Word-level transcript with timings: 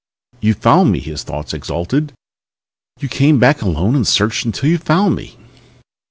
"You 0.39 0.55
found 0.55 0.91
me!" 0.91 0.99
his 0.99 1.21
thoughts 1.21 1.53
exulted. 1.53 2.11
"You 2.99 3.07
came 3.07 3.37
back 3.37 3.61
alone 3.61 3.95
and 3.95 4.07
searched 4.07 4.45
until 4.47 4.67
you 4.67 4.79
found 4.79 5.15
me!" 5.15 5.37